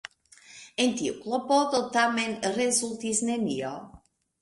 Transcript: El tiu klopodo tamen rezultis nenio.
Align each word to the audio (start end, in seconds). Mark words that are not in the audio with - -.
El 0.85 0.89
tiu 1.01 1.19
klopodo 1.27 1.83
tamen 1.99 2.35
rezultis 2.59 3.25
nenio. 3.33 3.75